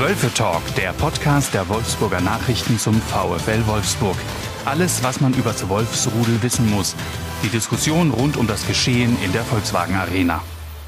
[0.00, 4.16] Wölfe Talk, der Podcast der Wolfsburger Nachrichten zum VfL Wolfsburg.
[4.64, 6.94] Alles, was man über das Wolfsrudel wissen muss.
[7.42, 10.42] Die Diskussion rund um das Geschehen in der Volkswagen Arena.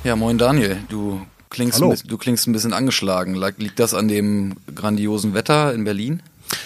[0.04, 1.20] Ja, moin Daniel, du
[1.50, 1.88] klingst, Hallo.
[1.88, 3.34] ein, bisschen- du klingst ein bisschen angeschlagen.
[3.34, 6.22] Lag- Liegt das an dem grandiosen Wetter in Berlin?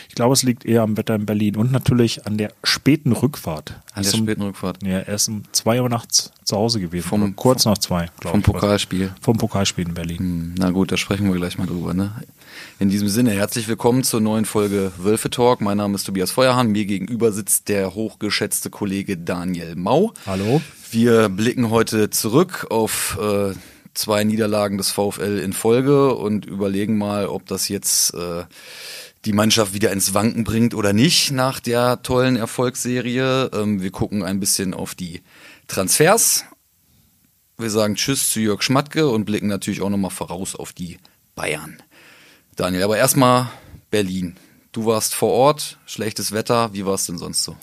[0.09, 3.73] Ich glaube, es liegt eher am Wetter in Berlin und natürlich an der späten Rückfahrt.
[3.93, 4.79] An der Erst um- späten Rückfahrt?
[4.83, 7.07] Ja, er ist um zwei Uhr nachts zu Hause gewesen.
[7.07, 8.47] Vom- kurz nach zwei, glaube Vom ich.
[8.47, 9.15] Pokalspiel.
[9.21, 10.19] Vom Pokalspiel in Berlin.
[10.19, 11.93] Hm, Na gut, da sprechen wir gleich mal drüber.
[11.93, 12.13] Ne?
[12.78, 15.60] In diesem Sinne, herzlich willkommen zur neuen Folge Wölfe Talk.
[15.60, 16.69] Mein Name ist Tobias Feuerhahn.
[16.69, 20.12] Mir gegenüber sitzt der hochgeschätzte Kollege Daniel Mau.
[20.27, 20.61] Hallo.
[20.91, 23.55] Wir blicken heute zurück auf äh,
[23.95, 28.45] zwei Niederlagen des VfL in Folge und überlegen mal, ob das jetzt äh,
[29.25, 33.50] die Mannschaft wieder ins Wanken bringt oder nicht nach der tollen Erfolgsserie.
[33.52, 35.23] Ähm, wir gucken ein bisschen auf die
[35.66, 36.45] Transfers.
[37.59, 40.98] Wir sagen Tschüss zu Jörg Schmatke und blicken natürlich auch nochmal voraus auf die
[41.34, 41.83] Bayern.
[42.56, 43.48] Daniel, aber erstmal
[43.91, 44.36] Berlin.
[44.72, 47.56] Du warst vor Ort, schlechtes Wetter, wie war es denn sonst so?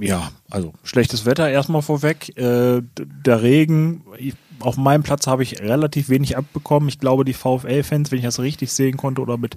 [0.00, 2.36] Ja, also schlechtes Wetter erstmal vorweg.
[2.36, 6.88] Äh, der Regen, ich, auf meinem Platz habe ich relativ wenig abbekommen.
[6.88, 9.56] Ich glaube, die VfL-Fans, wenn ich das richtig sehen konnte oder mit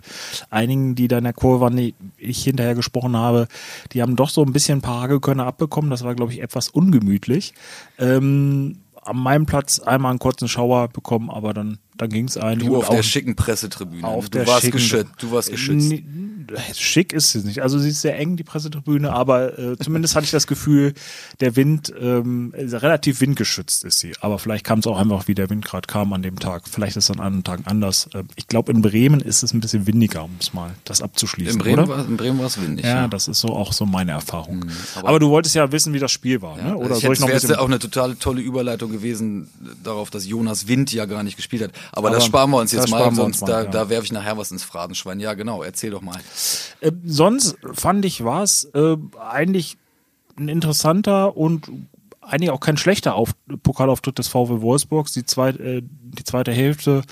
[0.50, 3.48] einigen, die da in der Kurve waren, die ich hinterher gesprochen habe,
[3.94, 5.90] die haben doch so ein bisschen ein paar Hagelkörner abbekommen.
[5.90, 7.54] Das war, glaube ich, etwas ungemütlich.
[7.98, 12.68] Ähm, an meinem Platz einmal einen kurzen Schauer bekommen, aber dann, dann ging es eigentlich.
[12.70, 14.06] Du auf der schicken Pressetribüne.
[14.08, 15.12] auf du der warst schicken- geschützt.
[15.20, 15.90] Du warst geschützt.
[15.90, 16.04] Nee,
[16.76, 17.64] Schick ist sie nicht.
[17.64, 20.94] Also sie ist sehr eng, die Pressetribüne, aber äh, zumindest hatte ich das Gefühl,
[21.40, 24.12] der Wind, ähm, relativ windgeschützt ist sie.
[24.22, 26.68] Aber vielleicht kam es auch einfach, wie der Wind gerade kam an dem Tag.
[26.70, 28.10] Vielleicht ist es an anderen Tagen anders.
[28.14, 31.54] Ähm, ich glaube, in Bremen ist es ein bisschen windiger, um es mal das abzuschließen.
[31.54, 31.88] In Bremen, oder?
[31.88, 32.86] war, in Bremen war es windig.
[32.86, 33.08] ja, ja.
[33.08, 34.66] das ist so auch so meine Erfahrung.
[34.96, 36.78] aber- aber, du wolltest ja wissen, wie das Spiel war, ne?
[36.78, 39.50] Oder ich soll ich noch ein wäre bisschen auch eine total tolle Überleitung gewesen
[39.84, 41.72] darauf, dass Jonas Wind ja gar nicht gespielt hat.
[41.92, 43.70] Aber, Aber das sparen wir uns jetzt mal, sonst mal, da, ja.
[43.70, 45.20] da werfe ich nachher was ins Phrasenschwein.
[45.20, 46.20] Ja, genau, erzähl doch mal.
[46.82, 49.78] Äh, sonst fand ich war es äh, eigentlich
[50.38, 51.70] ein interessanter und
[52.22, 53.32] eigentlich auch kein schlechter Auf
[53.64, 55.14] Pokalauftritt des VW Wolfsburgs.
[55.14, 55.84] Die, zweit, äh,
[56.20, 57.04] die zweite Hälfte,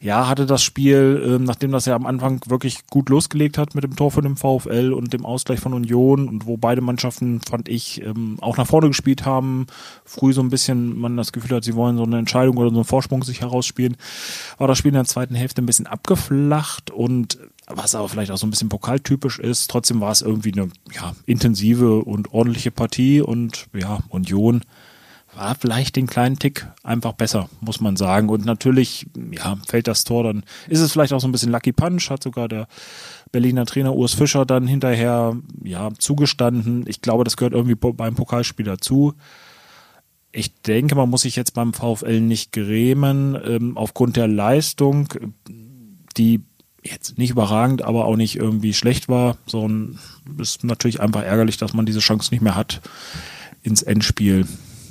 [0.00, 3.84] ja, hatte das Spiel, äh, nachdem das ja am Anfang wirklich gut losgelegt hat mit
[3.84, 7.68] dem Tor von dem VfL und dem Ausgleich von Union und wo beide Mannschaften, fand
[7.68, 9.66] ich, ähm, auch nach vorne gespielt haben,
[10.04, 12.76] früh so ein bisschen man das Gefühl hat, sie wollen so eine Entscheidung oder so
[12.76, 13.96] einen Vorsprung sich herausspielen,
[14.58, 18.36] war das Spiel in der zweiten Hälfte ein bisschen abgeflacht und was aber vielleicht auch
[18.36, 19.70] so ein bisschen pokaltypisch ist.
[19.70, 24.62] Trotzdem war es irgendwie eine ja, intensive und ordentliche Partie und ja, Union
[25.36, 28.28] war vielleicht den kleinen Tick einfach besser, muss man sagen.
[28.28, 31.72] Und natürlich, ja, fällt das Tor, dann ist es vielleicht auch so ein bisschen Lucky
[31.72, 32.66] Punch, hat sogar der
[33.32, 36.84] Berliner Trainer Urs Fischer dann hinterher, ja, zugestanden.
[36.86, 39.14] Ich glaube, das gehört irgendwie beim Pokalspiel dazu.
[40.32, 45.08] Ich denke, man muss sich jetzt beim VfL nicht grämen, ähm, aufgrund der Leistung,
[46.16, 46.42] die
[46.82, 49.36] jetzt nicht überragend, aber auch nicht irgendwie schlecht war.
[49.46, 49.98] So ein,
[50.38, 52.82] ist natürlich einfach ärgerlich, dass man diese Chance nicht mehr hat,
[53.62, 54.46] ins Endspiel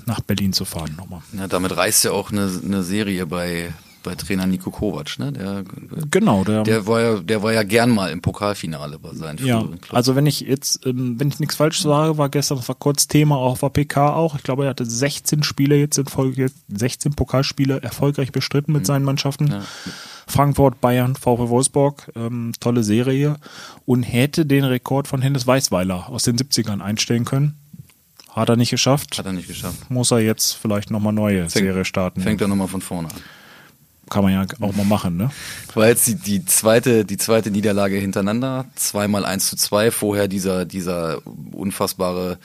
[0.05, 1.21] nach Berlin zu fahren nochmal.
[1.31, 5.31] Na, damit reißt ja auch eine, eine Serie bei, bei Trainer Nico Kovac, ne?
[5.31, 5.63] Der,
[6.11, 9.61] Genau, der, der, war ja, der war ja gern mal im Pokalfinale bei seinen ja,
[9.61, 9.93] Clubs.
[9.93, 13.07] also wenn ich jetzt, ähm, wenn ich nichts falsch sage, war gestern, das war kurz
[13.07, 14.35] Thema auch der PK auch.
[14.35, 19.05] Ich glaube, er hatte 16 Spiele jetzt in Folge, 16 Pokalspiele erfolgreich bestritten mit seinen
[19.05, 19.47] Mannschaften.
[19.47, 19.63] Ja.
[20.27, 23.37] Frankfurt, Bayern, VfL Wolfsburg, ähm, tolle Serie
[23.85, 27.62] und hätte den Rekord von Hennes Weißweiler aus den 70ern einstellen können.
[28.33, 29.17] Hat er nicht geschafft.
[29.17, 29.89] Hat er nicht geschafft.
[29.89, 32.21] Muss er jetzt vielleicht nochmal neue Serie starten.
[32.21, 33.21] Fängt er nochmal von vorne an.
[34.09, 35.31] Kann man ja auch mal machen, ne?
[35.75, 40.65] War jetzt die, die zweite, die zweite Niederlage hintereinander, zweimal 1 zu 2, vorher dieser,
[40.65, 41.21] dieser
[41.51, 42.37] unfassbare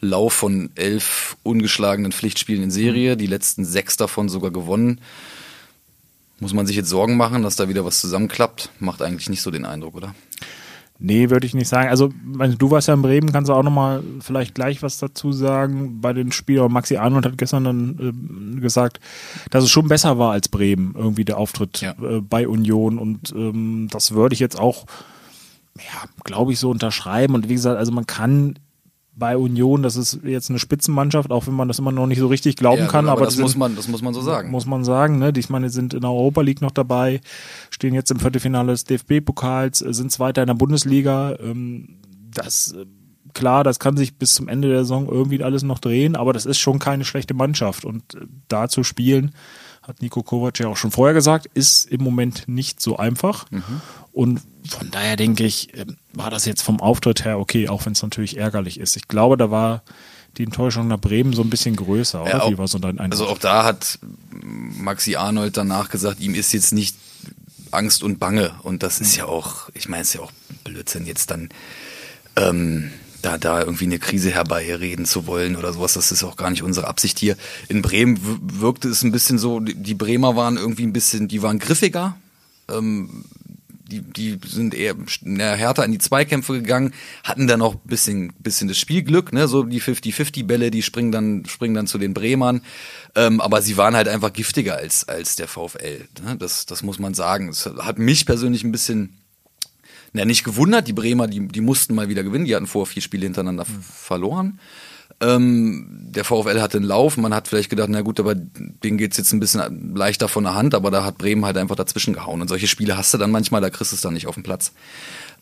[0.00, 5.00] Lauf von elf ungeschlagenen Pflichtspielen in Serie, die letzten sechs davon sogar gewonnen.
[6.38, 8.70] Muss man sich jetzt Sorgen machen, dass da wieder was zusammenklappt?
[8.78, 10.14] Macht eigentlich nicht so den Eindruck, oder?
[11.02, 11.88] Nee, würde ich nicht sagen.
[11.88, 12.12] Also,
[12.58, 16.00] du warst ja in Bremen, kannst du auch nochmal vielleicht gleich was dazu sagen.
[16.02, 19.00] Bei den Spielern, Maxi Arnold hat gestern dann ähm, gesagt,
[19.50, 21.92] dass es schon besser war als Bremen, irgendwie der Auftritt Ja.
[22.02, 22.98] äh, bei Union.
[22.98, 24.84] Und ähm, das würde ich jetzt auch,
[25.78, 27.34] ja, glaube ich, so unterschreiben.
[27.34, 28.58] Und wie gesagt, also man kann
[29.14, 32.28] bei Union, das ist jetzt eine Spitzenmannschaft, auch wenn man das immer noch nicht so
[32.28, 33.06] richtig glauben Ja, kann.
[33.08, 34.50] aber Aber, das muss sind- man, das muss man so sagen.
[34.50, 35.18] muss man sagen.
[35.18, 35.32] Ne?
[35.32, 37.20] Die, ich meine, sind in der Europa League noch dabei,
[37.70, 41.36] stehen jetzt im Viertelfinale des DFB-Pokals, äh, sind Zweiter in der Bundesliga.
[41.40, 41.96] Ähm,
[42.34, 42.86] das äh,
[43.34, 46.46] klar, das kann sich bis zum Ende der Saison irgendwie alles noch drehen, aber das
[46.46, 47.84] ist schon keine schlechte Mannschaft.
[47.84, 49.32] Und äh, da zu spielen,
[49.82, 53.46] hat Nico Kovac ja auch schon vorher gesagt, ist im Moment nicht so einfach.
[54.12, 57.92] Und von daher denke ich, ähm, war das jetzt vom Auftritt her okay, auch wenn
[57.92, 58.96] es natürlich ärgerlich ist.
[58.96, 59.82] Ich glaube, da war
[60.36, 62.30] die Enttäuschung nach Bremen so ein bisschen größer, oder?
[62.30, 63.20] Ja, auch- Wie war so dein Eindruck?
[63.20, 63.98] Also auch da hat
[64.30, 66.94] Maxi Arnold danach gesagt, ihm ist jetzt nicht
[67.72, 68.52] Angst und Bange.
[68.62, 70.32] Und das ist ja auch, ich meine, es ist ja auch
[70.64, 71.48] Blödsinn, jetzt dann
[72.36, 72.90] ähm,
[73.22, 75.94] da, da irgendwie eine Krise herbeireden zu wollen oder sowas.
[75.94, 77.36] Das ist auch gar nicht unsere Absicht hier.
[77.68, 78.18] In Bremen
[78.60, 82.16] wirkte es ein bisschen so, die Bremer waren irgendwie ein bisschen, die waren griffiger.
[82.68, 83.24] Ähm,
[83.90, 84.94] die, die sind eher
[85.56, 86.94] härter in die Zweikämpfe gegangen,
[87.24, 91.44] hatten dann auch ein bisschen, bisschen das Spielglück, ne, so die 50-50-Bälle, die springen dann,
[91.46, 92.62] springen dann zu den Bremern.
[93.16, 96.06] Ähm, aber sie waren halt einfach giftiger als, als der VfL.
[96.24, 96.36] Ne?
[96.38, 97.48] Das, das muss man sagen.
[97.48, 99.19] Es hat mich persönlich ein bisschen
[100.12, 100.88] na, nicht gewundert.
[100.88, 102.44] Die Bremer, die, die mussten mal wieder gewinnen.
[102.44, 103.82] Die hatten vor vier Spiele hintereinander mhm.
[103.82, 104.60] verloren.
[105.20, 107.16] Ähm, der VfL hatte einen Lauf.
[107.16, 110.54] Man hat vielleicht gedacht, na gut, aber denen geht's jetzt ein bisschen leichter von der
[110.54, 112.40] Hand, aber da hat Bremen halt einfach dazwischen gehauen.
[112.40, 114.44] Und solche Spiele hast du dann manchmal, da kriegst du es dann nicht auf den
[114.44, 114.72] Platz.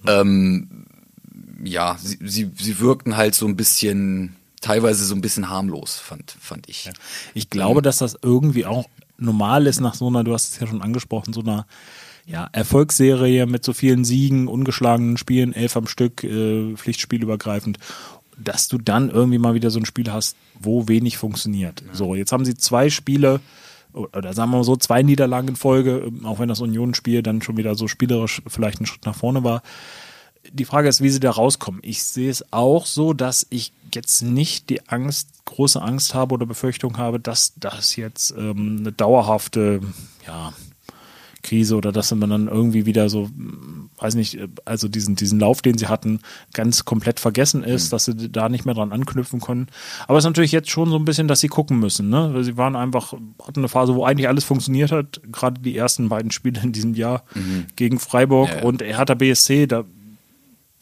[0.07, 0.87] Ähm,
[1.63, 6.37] ja, sie, sie, sie wirkten halt so ein bisschen, teilweise so ein bisschen harmlos, fand,
[6.41, 6.91] fand ich.
[7.35, 8.87] Ich glaube, dass das irgendwie auch
[9.17, 11.67] normal ist nach so einer, du hast es ja schon angesprochen, so einer
[12.29, 17.79] ja, Erfolgsserie mit so vielen Siegen, ungeschlagenen Spielen, elf am Stück, äh, Pflichtspielübergreifend,
[18.37, 21.83] dass du dann irgendwie mal wieder so ein Spiel hast, wo wenig funktioniert.
[21.87, 21.95] Ja.
[21.95, 23.41] So, jetzt haben sie zwei Spiele,
[23.95, 27.57] oder sagen wir mal so, zwei Niederlagen in Folge, auch wenn das Union-Spiel dann schon
[27.57, 29.63] wieder so spielerisch vielleicht ein Schritt nach vorne war.
[30.53, 31.81] Die Frage ist, wie sie da rauskommen.
[31.83, 36.45] Ich sehe es auch so, dass ich jetzt nicht die Angst, große Angst habe oder
[36.45, 39.81] Befürchtung habe, dass das jetzt ähm, eine dauerhafte,
[40.27, 40.53] ja,
[41.49, 43.31] Krise oder dass man dann irgendwie wieder so,
[43.99, 46.21] weiß nicht, also diesen, diesen Lauf, den sie hatten,
[46.53, 47.91] ganz komplett vergessen ist, mhm.
[47.91, 49.69] dass sie da nicht mehr dran anknüpfen können.
[50.07, 52.11] Aber es ist natürlich jetzt schon so ein bisschen, dass sie gucken müssen.
[52.11, 52.45] Ne?
[52.45, 56.31] Sie waren einfach, hatten eine Phase, wo eigentlich alles funktioniert hat, gerade die ersten beiden
[56.31, 57.67] Spiele in diesem Jahr mhm.
[57.77, 58.63] gegen Freiburg ja, ja.
[58.65, 59.85] und Hertha BSC, da,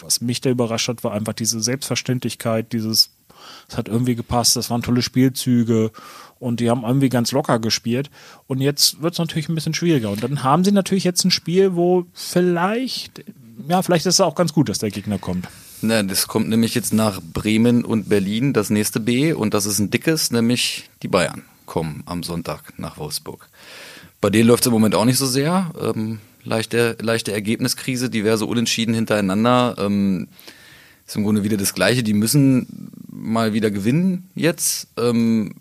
[0.01, 3.16] was mich da überrascht hat, war einfach diese Selbstverständlichkeit, dieses,
[3.69, 5.91] es hat irgendwie gepasst, das waren tolle Spielzüge
[6.39, 8.11] und die haben irgendwie ganz locker gespielt.
[8.47, 10.11] Und jetzt wird es natürlich ein bisschen schwieriger.
[10.11, 13.25] Und dann haben sie natürlich jetzt ein Spiel, wo vielleicht,
[13.69, 15.49] ja, vielleicht ist es auch ganz gut, dass der Gegner kommt.
[15.83, 19.33] Na, das kommt nämlich jetzt nach Bremen und Berlin, das nächste B.
[19.33, 23.49] Und das ist ein dickes, nämlich die Bayern kommen am Sonntag nach Wolfsburg.
[24.21, 25.71] Bei denen läuft es im Moment auch nicht so sehr.
[25.81, 29.77] Ähm, leichte, leichte Ergebniskrise, diverse Unentschieden hintereinander.
[29.79, 30.29] Ähm,
[31.07, 32.03] ist im Grunde wieder das Gleiche.
[32.03, 34.89] Die müssen mal wieder gewinnen jetzt.
[34.97, 35.55] Ähm,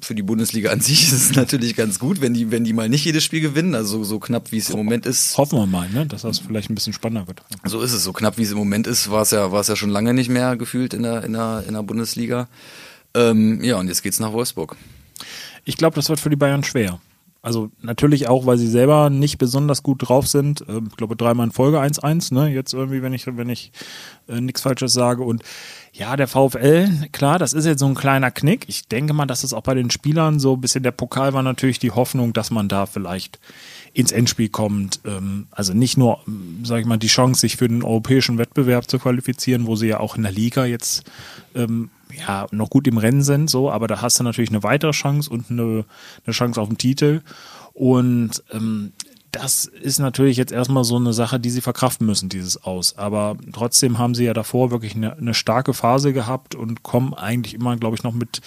[0.00, 2.88] für die Bundesliga an sich ist es natürlich ganz gut, wenn die, wenn die mal
[2.88, 5.38] nicht jedes Spiel gewinnen, also so knapp wie es im Moment ist.
[5.38, 7.42] Hoffen wir mal, ne, dass das vielleicht ein bisschen spannender wird.
[7.64, 9.68] So ist es, so knapp wie es im Moment ist, war es ja, war es
[9.68, 12.48] ja schon lange nicht mehr gefühlt in der, in der, in der Bundesliga.
[13.14, 14.76] Ähm, ja, und jetzt geht's nach Wolfsburg.
[15.64, 17.00] Ich glaube, das wird für die Bayern schwer.
[17.44, 20.64] Also natürlich auch, weil sie selber nicht besonders gut drauf sind.
[20.68, 22.48] Ähm, ich glaube dreimal in Folge 1-1, ne?
[22.48, 23.72] Jetzt irgendwie, wenn ich, wenn ich
[24.28, 25.24] äh, nichts Falsches sage.
[25.24, 25.42] Und
[25.92, 28.66] ja, der VfL, klar, das ist jetzt so ein kleiner Knick.
[28.68, 31.42] Ich denke mal, dass es auch bei den Spielern so ein bisschen der Pokal war
[31.42, 33.40] natürlich die Hoffnung, dass man da vielleicht
[33.92, 35.00] ins Endspiel kommt.
[35.04, 36.20] Ähm, also nicht nur,
[36.62, 39.98] sage ich mal, die Chance, sich für den europäischen Wettbewerb zu qualifizieren, wo sie ja
[39.98, 41.10] auch in der Liga jetzt
[41.56, 44.92] ähm, ja, noch gut im Rennen sind, so, aber da hast du natürlich eine weitere
[44.92, 45.84] Chance und eine,
[46.24, 47.22] eine Chance auf den Titel.
[47.72, 48.92] Und ähm,
[49.32, 52.98] das ist natürlich jetzt erstmal so eine Sache, die sie verkraften müssen, dieses Aus.
[52.98, 57.54] Aber trotzdem haben sie ja davor wirklich eine, eine starke Phase gehabt und kommen eigentlich
[57.54, 58.42] immer, glaube ich, noch mit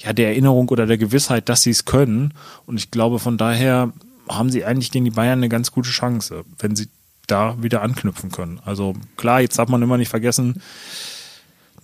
[0.00, 2.34] ja, der Erinnerung oder der Gewissheit, dass sie es können.
[2.66, 3.92] Und ich glaube, von daher
[4.28, 6.88] haben sie eigentlich gegen die Bayern eine ganz gute Chance, wenn sie
[7.28, 8.60] da wieder anknüpfen können.
[8.64, 10.60] Also klar, jetzt darf man immer nicht vergessen,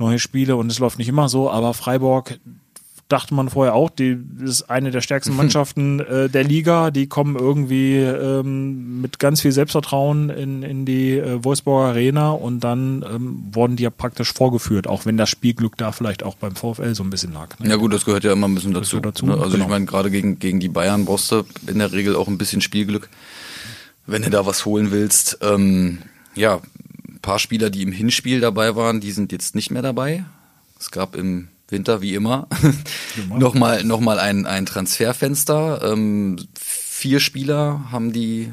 [0.03, 2.39] neue Spiele und es läuft nicht immer so, aber Freiburg
[3.13, 6.91] dachte man vorher auch, die ist eine der stärksten Mannschaften äh, der Liga.
[6.91, 12.61] Die kommen irgendwie ähm, mit ganz viel Selbstvertrauen in, in die äh, Wolfsburger Arena und
[12.61, 16.57] dann ähm, wurden die ja praktisch vorgeführt, auch wenn das Spielglück da vielleicht auch beim
[16.57, 17.59] VfL so ein bisschen lag.
[17.59, 17.69] Ne?
[17.69, 18.99] Ja gut, das gehört ja immer ein bisschen dazu.
[19.01, 19.35] dazu ne?
[19.35, 19.65] Also genau.
[19.65, 22.63] ich meine, gerade gegen, gegen die Bayern brauchst du in der Regel auch ein bisschen
[22.63, 23.11] Spielglück,
[24.07, 25.39] wenn du da was holen willst.
[25.43, 25.99] Ähm,
[26.35, 26.61] ja,
[27.23, 30.25] paar Spieler, die im Hinspiel dabei waren, die sind jetzt nicht mehr dabei.
[30.79, 32.49] Es gab im Winter, wie immer,
[33.39, 35.93] nochmal noch mal ein, ein Transferfenster.
[35.93, 38.53] Ähm, vier Spieler haben die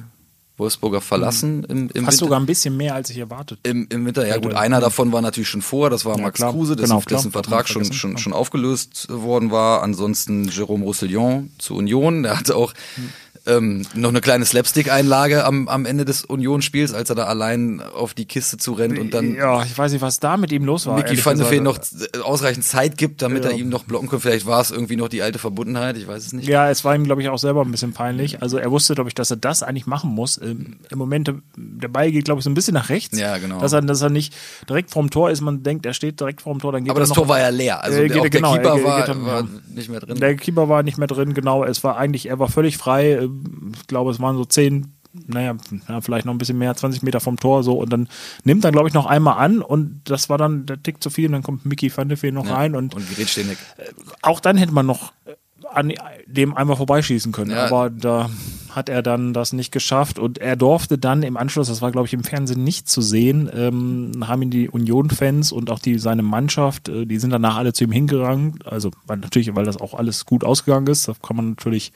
[0.57, 2.11] Wolfsburger verlassen im, im Fast Winter.
[2.11, 3.59] sogar ein bisschen mehr, als ich erwartet.
[3.63, 6.37] Im, im Winter, ja gut, einer davon war natürlich schon vor, das war ja, Max
[6.37, 6.51] klar.
[6.51, 9.81] Kruse, dessen, genau, dessen Vertrag schon, schon, schon aufgelöst worden war.
[9.83, 13.09] Ansonsten Jérôme Roussillon zu Union, der hatte auch hm
[13.49, 18.13] ähm, noch eine kleine Slapstick-Einlage am, am Ende des Unionsspiels, als er da allein auf
[18.13, 19.35] die Kiste zurennt und dann.
[19.35, 20.95] Ja, ich weiß nicht, was da mit ihm los war.
[20.95, 21.79] Mickey van de noch
[22.23, 23.51] ausreichend Zeit gibt, damit ja.
[23.51, 24.19] er ihm noch blocken kann.
[24.19, 26.47] Vielleicht war es irgendwie noch die alte Verbundenheit, ich weiß es nicht.
[26.47, 28.41] Ja, es war ihm, glaube ich, auch selber ein bisschen peinlich.
[28.41, 30.37] Also er wusste, glaube ich, dass er das eigentlich machen muss.
[30.37, 33.17] Im, im Moment, der Ball geht, glaube ich, so ein bisschen nach rechts.
[33.17, 33.59] Ja, genau.
[33.59, 34.33] Dass er, dass er nicht
[34.67, 35.41] direkt vorm Tor ist.
[35.41, 37.49] Man denkt, er steht direkt vorm Tor, dann geht Aber das noch, Tor war ja
[37.49, 37.83] leer.
[37.83, 40.19] Also äh, der, der, genau, Keeper er, war, er, war, nicht mehr drin.
[40.19, 41.63] Der Keeper war nicht mehr drin, genau.
[41.63, 43.27] Es war eigentlich, er war völlig frei.
[43.75, 44.93] Ich glaube, es waren so 10,
[45.27, 45.55] naja,
[46.01, 48.07] vielleicht noch ein bisschen mehr, 20 Meter vom Tor so und dann
[48.43, 51.27] nimmt er, glaube ich, noch einmal an und das war dann der Tick zu viel
[51.27, 53.57] und dann kommt Mickey van de Feen noch ja, rein und, und ständig.
[54.21, 55.13] Auch dann hätte man noch
[55.71, 55.93] an
[56.25, 57.51] dem einmal vorbeischießen können.
[57.51, 57.65] Ja.
[57.65, 58.29] Aber da
[58.75, 62.07] hat er dann das nicht geschafft und er durfte dann im Anschluss, das war glaube
[62.07, 66.23] ich im Fernsehen nicht zu sehen, ähm, haben ihn die Union-Fans und auch die seine
[66.23, 68.59] Mannschaft, äh, die sind danach alle zu ihm hingegangen.
[68.65, 71.91] Also weil, natürlich, weil das auch alles gut ausgegangen ist, da kann man natürlich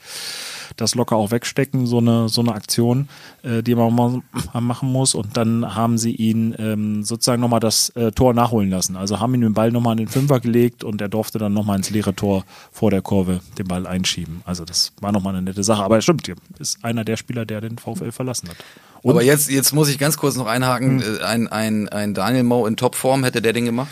[0.76, 3.08] das locker auch wegstecken, so eine so eine Aktion,
[3.42, 4.22] äh, die man mal
[4.60, 5.14] machen muss.
[5.14, 8.96] Und dann haben sie ihn ähm, sozusagen nochmal das äh, Tor nachholen lassen.
[8.96, 11.76] Also haben ihn den Ball nochmal in den Fünfer gelegt und er durfte dann nochmal
[11.76, 14.42] ins leere Tor vor der Kurve den Ball einschieben.
[14.44, 15.82] Also das war nochmal eine nette Sache.
[15.82, 16.30] Aber stimmt,
[16.64, 18.56] ist einer der Spieler, der den VfL verlassen hat.
[19.02, 21.02] Und Aber jetzt, jetzt muss ich ganz kurz noch einhaken.
[21.02, 21.18] Hm.
[21.22, 23.90] Ein, ein, ein Daniel Mau in Topform, hätte der den gemacht?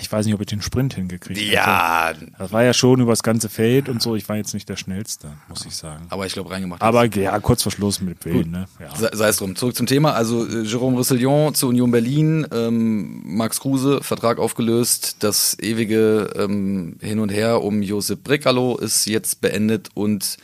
[0.00, 1.52] Ich weiß nicht, ob ich den Sprint hingekriegt habe.
[1.52, 2.12] Ja.
[2.38, 4.14] Das war ja schon über das ganze Feld und so.
[4.16, 6.06] Ich war jetzt nicht der Schnellste, muss ich sagen.
[6.10, 6.82] Aber ich glaube, reingemacht.
[6.82, 8.50] Aber ja, kurz vor Schluss mit Wien.
[8.50, 8.66] Ne?
[8.80, 9.10] Ja.
[9.12, 9.56] Sei es drum.
[9.56, 10.12] Zurück zum Thema.
[10.12, 15.16] Also äh, Jerome Roussillon zu Union Berlin, ähm, Max Kruse, Vertrag aufgelöst.
[15.20, 20.36] Das ewige ähm, Hin und Her um Josep Brekalo ist jetzt beendet und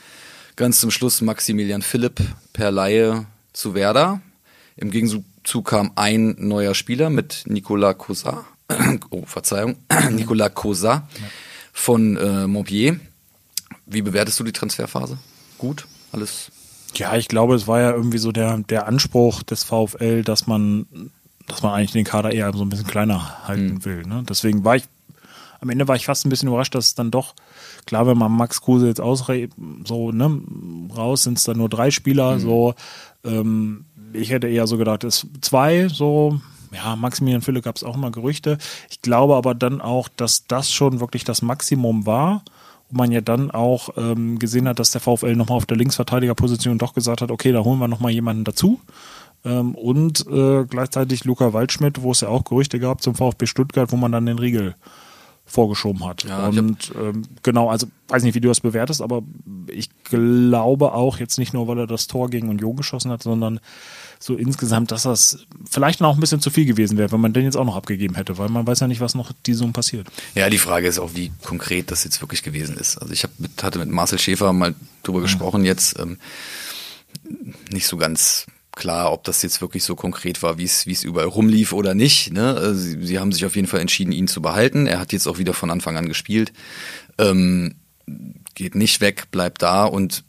[0.57, 2.21] ganz zum Schluss Maximilian Philipp
[2.53, 4.21] per Laie zu Werder.
[4.77, 8.39] Im Gegenzug kam ein neuer Spieler mit Nicolas Cousin
[9.11, 9.77] oh, Verzeihung,
[10.11, 11.09] Nicolas Cosa
[11.73, 12.99] von äh, Montpellier.
[13.87, 15.19] Wie bewertest du die Transferphase?
[15.59, 15.87] Gut?
[16.13, 16.51] Alles?
[16.95, 20.87] Ja, ich glaube, es war ja irgendwie so der, der Anspruch des VfL, dass man,
[21.47, 23.85] dass man eigentlich den Kader eher so ein bisschen kleiner halten mhm.
[23.85, 24.03] will.
[24.03, 24.25] Ne?
[24.29, 24.85] Deswegen war ich,
[25.65, 27.35] am Ende war ich fast ein bisschen überrascht, dass es dann doch,
[27.87, 29.49] klar, wenn man Max Kruse jetzt ausre
[29.85, 30.41] so, ne,
[30.95, 32.41] raus sind es dann nur drei Spieler, mhm.
[32.41, 32.75] so,
[33.25, 36.39] ähm, ich hätte eher so gedacht, es zwei, so,
[36.73, 38.59] ja, Maximilian Fülle gab es auch immer Gerüchte.
[38.91, 42.43] Ich glaube aber dann auch, dass das schon wirklich das Maximum war.
[42.91, 46.79] Und man ja dann auch ähm, gesehen hat, dass der VfL nochmal auf der Linksverteidigerposition
[46.79, 48.81] doch gesagt hat, okay, da holen wir nochmal jemanden dazu.
[49.45, 53.93] Ähm, und äh, gleichzeitig Luca Waldschmidt, wo es ja auch Gerüchte gab zum VfB Stuttgart,
[53.93, 54.75] wo man dann den Riegel
[55.55, 56.25] vorgeschoben hat.
[56.25, 59.23] Ja, und ähm, genau, also weiß nicht, wie du das bewertest, aber
[59.69, 63.61] ich glaube auch jetzt nicht nur, weil er das Tor gegen Union geschossen hat, sondern
[64.19, 67.45] so insgesamt, dass das vielleicht noch ein bisschen zu viel gewesen wäre, wenn man den
[67.45, 70.09] jetzt auch noch abgegeben hätte, weil man weiß ja nicht, was noch diesem passiert.
[70.35, 72.99] Ja, die Frage ist auch, wie konkret das jetzt wirklich gewesen ist.
[72.99, 75.25] Also ich mit, hatte mit Marcel Schäfer mal drüber mhm.
[75.25, 76.19] gesprochen jetzt, ähm,
[77.71, 81.05] nicht so ganz klar, ob das jetzt wirklich so konkret war, wie es wie es
[81.05, 82.33] überall rumlief oder nicht.
[82.33, 82.55] Ne?
[82.55, 84.87] Also sie, sie, haben sich auf jeden Fall entschieden, ihn zu behalten.
[84.87, 86.53] Er hat jetzt auch wieder von Anfang an gespielt.
[87.19, 87.77] Ähm,
[88.55, 90.25] geht nicht weg, bleibt da und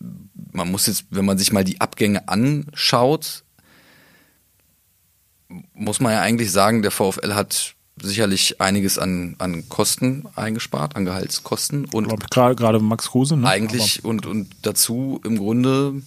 [0.52, 3.44] man muss jetzt, wenn man sich mal die Abgänge anschaut,
[5.74, 11.06] muss man ja eigentlich sagen, der VfL hat sicherlich einiges an, an Kosten eingespart, an
[11.06, 13.48] Gehaltskosten und gerade Max Kruse, ne?
[13.48, 16.02] Eigentlich und, und dazu im Grunde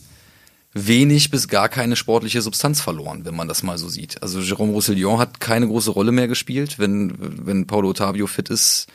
[0.75, 4.23] wenig bis gar keine sportliche Substanz verloren, wenn man das mal so sieht.
[4.23, 6.79] Also Jérôme Roussillon hat keine große Rolle mehr gespielt.
[6.79, 8.87] Wenn, wenn Paulo Ottavio fit ist,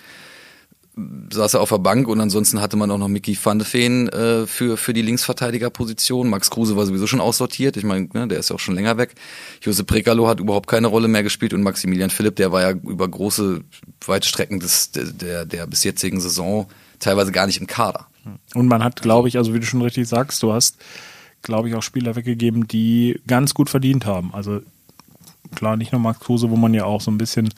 [1.32, 4.10] saß er auf der Bank und ansonsten hatte man auch noch Mickey van de Feen
[4.10, 6.30] äh, für, für die Linksverteidigerposition.
[6.30, 7.78] Max Kruse war sowieso schon aussortiert.
[7.78, 9.16] Ich meine, ne, der ist ja auch schon länger weg.
[9.62, 13.08] Josep Prekalo hat überhaupt keine Rolle mehr gespielt und Maximilian Philipp, der war ja über
[13.08, 13.62] große,
[14.06, 16.68] weite Strecken des, der, der bis jetzigen Saison
[17.00, 18.08] teilweise gar nicht im Kader.
[18.54, 20.78] Und man hat, glaube ich, also wie du schon richtig sagst, du hast,
[21.44, 24.34] glaube ich, auch Spieler weggegeben, die ganz gut verdient haben.
[24.34, 24.62] Also
[25.56, 27.50] klar, nicht nur Max Kruse, wo man ja auch so ein bisschen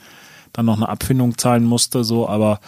[0.51, 2.59] dann noch eine Abfindung zahlen musste, so, aber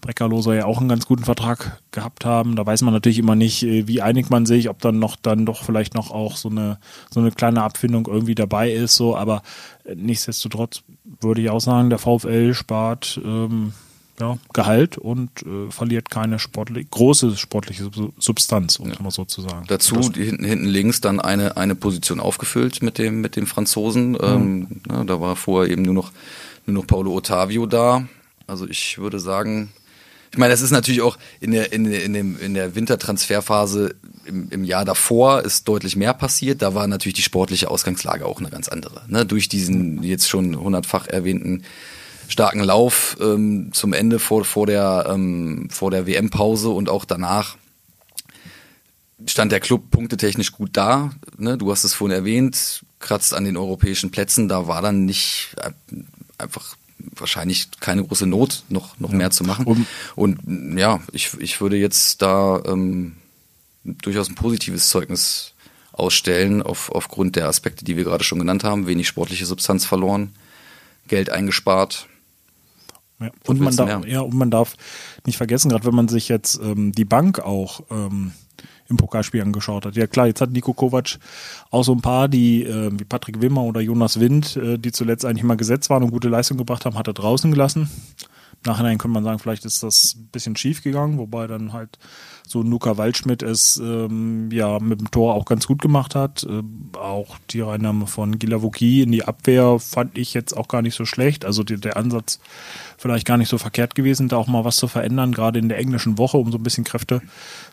[0.00, 2.56] Breckerlo soll ja auch einen ganz guten Vertrag gehabt haben.
[2.56, 5.46] Da weiß man natürlich immer nicht, äh, wie einigt man sich, ob dann noch dann
[5.46, 6.78] doch vielleicht noch auch so eine
[7.10, 8.96] so eine kleine Abfindung irgendwie dabei ist.
[8.96, 9.42] So, aber
[9.84, 10.82] äh, nichtsdestotrotz
[11.20, 13.72] würde ich auch sagen, der VfL spart ähm,
[14.20, 18.96] ja, Gehalt und äh, verliert keine sportlich, große sportliche Substanz, um ja.
[19.00, 19.64] mal so zu sagen.
[19.66, 24.12] Dazu hinten, hinten links dann eine, eine Position aufgefüllt mit dem, mit dem Franzosen.
[24.12, 24.18] Mhm.
[24.22, 26.12] Ähm, ja, da war vorher eben nur noch,
[26.66, 28.06] nur noch Paulo Ottavio da.
[28.46, 29.70] Also ich würde sagen,
[30.32, 33.96] ich meine, das ist natürlich auch in der, in, in, dem, in der Wintertransferphase
[34.26, 36.62] im, im Jahr davor ist deutlich mehr passiert.
[36.62, 39.02] Da war natürlich die sportliche Ausgangslage auch eine ganz andere.
[39.08, 39.26] Ne?
[39.26, 41.64] Durch diesen jetzt schon hundertfach erwähnten
[42.30, 47.56] starken Lauf ähm, zum Ende vor, vor der, ähm, vor der WM-Pause und auch danach
[49.26, 51.10] stand der Club punktetechnisch gut da.
[51.36, 51.58] Ne?
[51.58, 54.48] Du hast es vorhin erwähnt, kratzt an den europäischen Plätzen.
[54.48, 55.72] Da war dann nicht äh,
[56.38, 59.16] einfach wahrscheinlich keine große Not, noch, noch ja.
[59.16, 59.66] mehr zu machen.
[59.66, 63.16] Und, und, ja, ich, ich würde jetzt da ähm,
[63.84, 65.54] durchaus ein positives Zeugnis
[65.92, 68.86] ausstellen, auf, aufgrund der Aspekte, die wir gerade schon genannt haben.
[68.86, 70.32] Wenig sportliche Substanz verloren,
[71.08, 72.06] Geld eingespart.
[73.20, 74.76] Ja, und, man darf, ja, und man darf
[75.26, 78.32] nicht vergessen, gerade wenn man sich jetzt ähm, die Bank auch ähm,
[78.88, 79.96] im Pokalspiel angeschaut hat.
[79.96, 81.18] Ja klar, jetzt hat Nico Kovac
[81.70, 85.24] auch so ein paar, die äh, wie Patrick Wimmer oder Jonas Wind, äh, die zuletzt
[85.24, 87.88] eigentlich mal gesetzt waren und gute Leistung gebracht haben, hat er draußen gelassen.
[88.66, 91.98] Nachhinein könnte man sagen, vielleicht ist das ein bisschen schief gegangen, wobei dann halt
[92.50, 96.42] so Luca Waldschmidt es ähm, ja mit dem Tor auch ganz gut gemacht hat.
[96.42, 96.62] Äh,
[96.98, 101.04] auch die Reinnahme von Gilavogi in die Abwehr fand ich jetzt auch gar nicht so
[101.04, 101.44] schlecht.
[101.44, 102.40] Also die, der Ansatz
[102.98, 105.78] vielleicht gar nicht so verkehrt gewesen, da auch mal was zu verändern, gerade in der
[105.78, 107.22] englischen Woche, um so ein bisschen Kräfte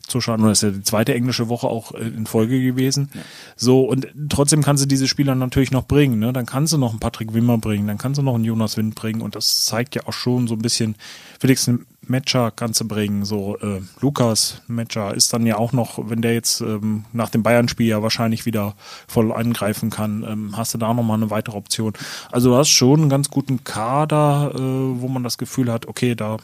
[0.08, 0.42] zu schauen.
[0.42, 3.10] Und das ist ja die zweite englische Woche auch äh, in Folge gewesen.
[3.16, 3.22] Ja.
[3.56, 6.20] So, und trotzdem kannst du diese Spieler natürlich noch bringen.
[6.20, 6.34] Ne?
[6.34, 8.94] Dann kannst du noch einen Patrick Wimmer bringen, dann kannst du noch einen Jonas Wind
[8.94, 9.22] bringen.
[9.22, 10.94] Und das zeigt ja auch schon so ein bisschen,
[11.40, 11.68] Felix
[12.10, 13.26] Matcher kannst du bringen.
[13.26, 17.44] So, äh, Lukas Matcher ist dann ja auch noch, wenn der jetzt ähm, nach dem
[17.44, 18.76] Bayern-Spiel ja wahrscheinlich wieder
[19.08, 21.94] voll angreifen kann, ähm, hast du da nochmal eine weitere Option.
[22.32, 26.16] Also du hast schon einen ganz guten Kader, äh, wo man das Gefühl hat, okay,
[26.16, 26.38] da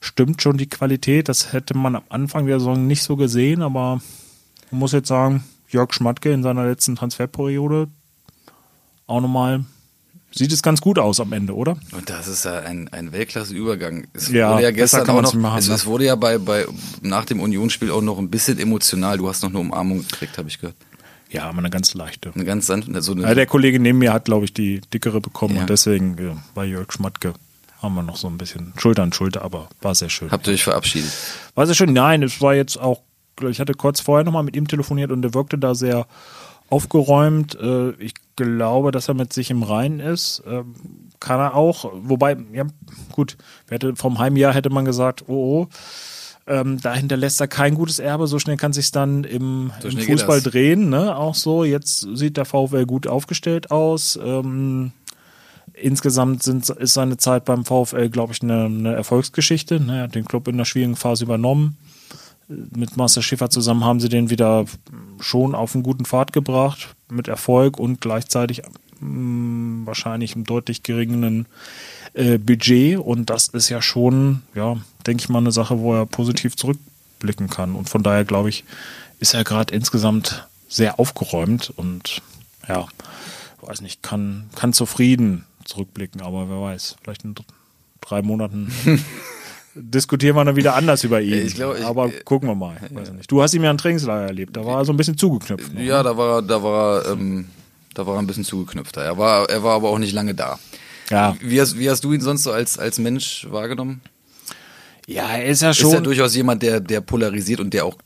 [0.00, 1.28] stimmt schon die Qualität.
[1.28, 4.00] Das hätte man am Anfang der Saison nicht so gesehen, aber
[4.70, 7.88] man muss jetzt sagen, Jörg Schmatke in seiner letzten Transferperiode
[9.06, 9.64] auch nochmal
[10.34, 11.76] sieht es ganz gut aus am Ende, oder?
[11.92, 14.06] Und das ist ja ein, ein Weltklasse-Übergang.
[14.12, 15.74] Es ja, wurde ja gestern auch noch, machen, es, ne?
[15.74, 16.66] es, wurde ja bei, bei
[17.00, 19.18] nach dem Unionsspiel auch noch ein bisschen emotional.
[19.18, 20.76] Du hast noch eine Umarmung gekriegt, habe ich gehört.
[21.30, 22.30] Ja, aber eine ganz leichte.
[22.34, 23.00] Eine ganz sanfte.
[23.00, 25.62] So eine ja, der Kollege neben mir hat, glaube ich, die dickere bekommen ja.
[25.62, 27.34] und deswegen ja, war Jörg Schmatke
[27.82, 30.30] haben wir noch so ein bisschen Schulter an Schulter, aber war sehr schön.
[30.30, 31.10] Habt ihr euch verabschiedet?
[31.54, 31.92] War sehr schön.
[31.92, 33.00] Nein, es war jetzt auch,
[33.40, 36.06] ich hatte kurz vorher nochmal mit ihm telefoniert und er wirkte da sehr
[36.70, 37.56] aufgeräumt.
[37.60, 40.42] Äh, ich glaube, dass er mit sich im Reinen ist.
[40.46, 40.74] Ähm,
[41.20, 41.90] kann er auch.
[41.94, 42.66] Wobei, ja,
[43.12, 43.36] gut,
[43.94, 45.68] vom Heimjahr hätte man gesagt, oh, oh.
[46.44, 50.42] Ähm, da hinterlässt er kein gutes Erbe, so schnell kann sich dann im, im Fußball
[50.42, 51.16] drehen, ne?
[51.16, 51.62] Auch so.
[51.62, 54.18] Jetzt sieht der VfL gut aufgestellt aus.
[54.20, 54.90] Ähm,
[55.72, 59.80] insgesamt sind, ist seine Zeit beim VfL, glaube ich, eine, eine Erfolgsgeschichte.
[59.80, 59.98] Ne?
[59.98, 61.76] Er hat den Club in der schwierigen Phase übernommen.
[62.74, 64.64] Mit Master Schiffer zusammen haben sie den wieder
[65.20, 68.62] schon auf einen guten Pfad gebracht, mit Erfolg und gleichzeitig
[69.00, 71.46] mh, mm, wahrscheinlich einem deutlich geringeren
[72.14, 72.98] äh, Budget.
[72.98, 77.48] Und das ist ja schon, ja, denke ich mal, eine Sache, wo er positiv zurückblicken
[77.48, 77.74] kann.
[77.74, 78.64] Und von daher, glaube ich,
[79.18, 82.22] ist er gerade insgesamt sehr aufgeräumt und
[82.68, 82.86] ja,
[83.60, 87.34] weiß nicht, kann, kann zufrieden zurückblicken, aber wer weiß, vielleicht in
[88.00, 88.72] drei Monaten
[89.74, 91.46] diskutieren wir dann wieder anders über ihn.
[91.46, 92.76] Ich glaub, ich, aber gucken wir mal.
[93.28, 95.74] Du hast ihn ja ein Trainingslager erlebt, da war er so ein bisschen zugeknüpft.
[95.74, 95.84] Ne?
[95.84, 97.46] Ja, da war, da war, ähm,
[97.94, 99.02] da war er ein bisschen zugeknüpfter.
[99.02, 100.58] Er war, er war aber auch nicht lange da.
[101.10, 101.36] Ja.
[101.40, 104.00] Wie hast, wie hast du ihn sonst so als, als Mensch wahrgenommen?
[105.06, 105.88] Ja, er ist ja schon.
[105.88, 107.96] Ist ja durchaus jemand, der, der polarisiert und der auch,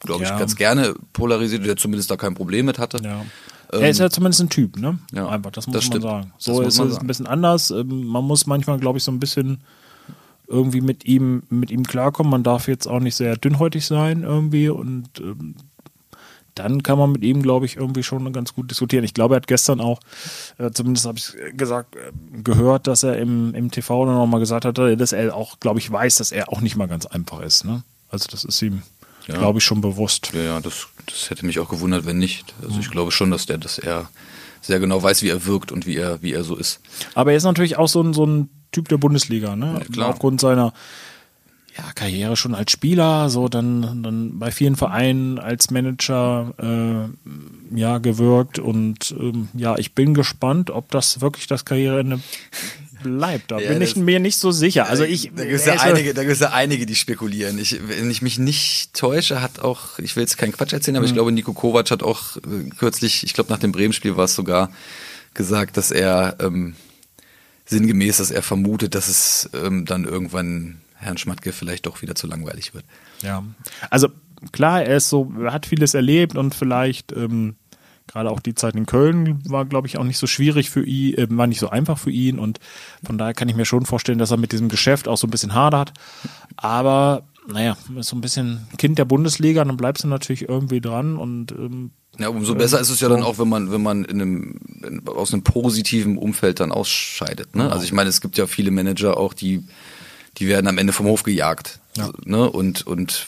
[0.00, 0.38] glaube ich, ja.
[0.38, 2.98] ganz gerne polarisiert, der zumindest da kein Problem mit hatte.
[3.02, 3.24] Ja.
[3.70, 4.98] Er ist ja zumindest ein Typ, ne?
[5.12, 6.32] Ja, Einfach, das muss das man sagen.
[6.38, 7.70] So ist es ein bisschen anders.
[7.70, 9.60] Ähm, man muss manchmal, glaube ich, so ein bisschen
[10.48, 12.30] irgendwie mit ihm, mit ihm klarkommen.
[12.30, 15.54] Man darf jetzt auch nicht sehr dünnhäutig sein irgendwie und ähm,
[16.54, 19.04] dann kann man mit ihm, glaube ich, irgendwie schon ganz gut diskutieren.
[19.04, 20.00] Ich glaube, er hat gestern auch,
[20.58, 22.10] äh, zumindest habe ich gesagt, äh,
[22.42, 25.90] gehört, dass er im, im TV dann nochmal gesagt hat, dass er auch, glaube ich,
[25.90, 27.64] weiß, dass er auch nicht mal ganz einfach ist.
[27.64, 27.84] Ne?
[28.10, 28.82] Also das ist ihm,
[29.26, 29.36] ja.
[29.36, 30.32] glaube ich, schon bewusst.
[30.34, 32.54] Ja, ja, das, das hätte mich auch gewundert, wenn nicht.
[32.62, 34.08] Also ich glaube schon, dass der, dass er
[34.60, 36.80] sehr genau weiß, wie er wirkt und wie er, wie er so ist.
[37.14, 39.78] Aber er ist natürlich auch so ein, so ein Typ der Bundesliga, ne?
[39.78, 40.08] Ja, klar.
[40.08, 40.72] Aufgrund seiner
[41.76, 47.98] ja, Karriere schon als Spieler, so dann, dann bei vielen Vereinen als Manager äh, ja
[47.98, 52.20] gewirkt und ähm, ja, ich bin gespannt, ob das wirklich das Karriereende
[53.02, 53.52] bleibt.
[53.52, 54.88] Da ja, bin ich mir nicht so sicher.
[54.88, 55.30] Also ich.
[55.34, 57.58] Da gibt es ja einige, da gibt's ja einige, die spekulieren.
[57.58, 61.04] Ich, wenn ich mich nicht täusche, hat auch, ich will jetzt keinen Quatsch erzählen, aber
[61.04, 61.10] mhm.
[61.10, 64.34] ich glaube, Nico Kovac hat auch äh, kürzlich, ich glaube nach dem Bremen-Spiel war es
[64.34, 64.70] sogar
[65.34, 66.74] gesagt, dass er ähm,
[67.68, 72.26] sinngemäß, dass er vermutet, dass es ähm, dann irgendwann Herrn Schmatke vielleicht doch wieder zu
[72.26, 72.84] langweilig wird.
[73.22, 73.44] Ja.
[73.90, 74.08] Also
[74.52, 77.56] klar, er ist so, er hat vieles erlebt und vielleicht ähm,
[78.08, 81.14] Gerade auch die Zeit in Köln war, glaube ich, auch nicht so schwierig für ihn,
[81.14, 82.58] äh, war nicht so einfach für ihn und
[83.04, 85.30] von daher kann ich mir schon vorstellen, dass er mit diesem Geschäft auch so ein
[85.30, 85.92] bisschen hadert.
[86.56, 91.16] Aber naja, ist so ein bisschen Kind der Bundesliga, dann bleibst du natürlich irgendwie dran
[91.16, 94.20] und ähm, ja, umso besser ist es ja dann auch, wenn man, wenn man in
[94.20, 94.67] einem, in,
[95.06, 97.54] aus einem positiven Umfeld dann ausscheidet.
[97.54, 97.62] Ne?
[97.62, 97.74] Genau.
[97.74, 99.64] Also ich meine, es gibt ja viele Manager auch, die,
[100.38, 101.80] die werden am Ende vom Hof gejagt.
[101.96, 102.10] Ja.
[102.24, 102.48] Ne?
[102.48, 103.26] Und, und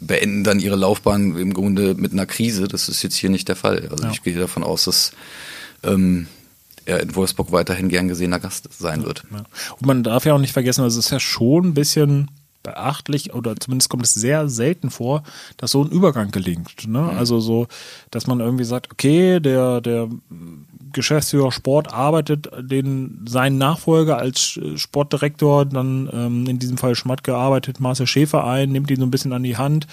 [0.00, 2.68] beenden dann ihre Laufbahn im Grunde mit einer Krise.
[2.68, 3.88] Das ist jetzt hier nicht der Fall.
[3.90, 4.10] Also ja.
[4.10, 5.12] ich gehe davon aus, dass
[5.82, 6.28] ähm,
[6.84, 9.24] er in Wolfsburg weiterhin gern gesehener Gast sein wird.
[9.32, 9.44] Ja.
[9.78, 12.30] Und man darf ja auch nicht vergessen, also es ist ja schon ein bisschen
[12.62, 15.22] beachtlich oder zumindest kommt es sehr selten vor,
[15.56, 16.88] dass so ein Übergang gelingt.
[16.88, 17.00] Ne?
[17.00, 17.10] Mhm.
[17.10, 17.68] Also so,
[18.10, 20.08] dass man irgendwie sagt, okay, der, der
[20.92, 27.80] Geschäftsführer Sport arbeitet den seinen Nachfolger als Sportdirektor, dann ähm, in diesem Fall Schmatke arbeitet
[27.80, 29.86] Marcel Schäfer ein, nimmt ihn so ein bisschen an die Hand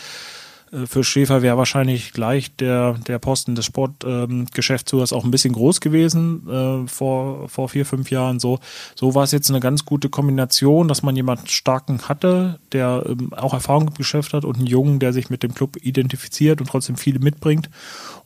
[0.74, 5.54] Äh, für Schäfer wäre wahrscheinlich gleich der, der Posten des Sportgeschäftsführers ähm, auch ein bisschen
[5.54, 8.40] groß gewesen äh, vor, vor vier, fünf Jahren.
[8.40, 8.60] So,
[8.96, 13.34] so war es jetzt eine ganz gute Kombination, dass man jemanden starken hatte, der ähm,
[13.34, 16.68] auch Erfahrung im Geschäft hat und einen Jungen, der sich mit dem Club identifiziert und
[16.68, 17.70] trotzdem viele mitbringt.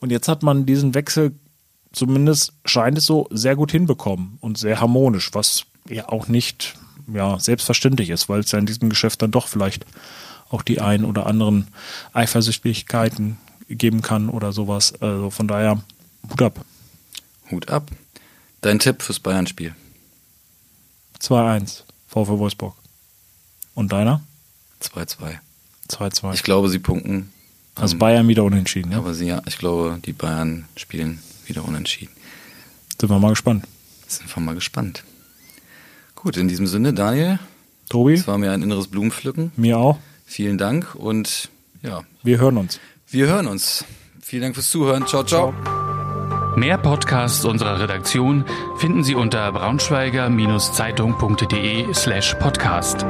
[0.00, 1.32] Und jetzt hat man diesen Wechsel
[1.92, 6.74] zumindest scheint es so sehr gut hinbekommen und sehr harmonisch, was ja auch nicht
[7.12, 9.86] ja, selbstverständlich ist, weil es ja in diesem Geschäft dann doch vielleicht
[10.50, 11.68] auch die ein oder anderen
[12.12, 14.94] Eifersüchtigkeiten geben kann oder sowas.
[15.00, 15.82] Also von daher,
[16.30, 16.64] Hut ab.
[17.50, 17.90] Hut ab.
[18.60, 19.74] Dein Tipp fürs Bayern-Spiel?
[21.20, 22.74] 2-1, VfW Wolfsburg.
[23.74, 24.22] Und deiner?
[24.82, 25.38] 2-2.
[25.88, 26.34] 2-2.
[26.34, 27.32] Ich glaube, sie punkten.
[27.74, 28.98] Also Bayern wieder unentschieden, ja?
[28.98, 32.12] Aber sie, ja, ich glaube, die Bayern spielen wieder unentschieden.
[33.00, 33.64] Sind wir mal gespannt.
[34.06, 35.04] Sind wir mal gespannt.
[36.14, 37.38] Gut, in diesem Sinne, Daniel.
[37.88, 38.14] Tobi.
[38.14, 39.52] Es war mir ein inneres Blumenpflücken.
[39.56, 39.98] Mir auch.
[40.26, 41.48] Vielen Dank und
[41.82, 42.02] ja.
[42.22, 42.80] Wir hören uns.
[43.08, 43.84] Wir hören uns.
[44.20, 45.06] Vielen Dank fürs Zuhören.
[45.06, 45.54] Ciao, ciao.
[46.56, 48.44] Mehr Podcasts unserer Redaktion
[48.78, 53.06] finden Sie unter braunschweiger-zeitung.de slash podcast.